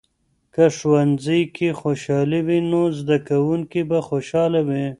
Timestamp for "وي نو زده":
2.47-3.17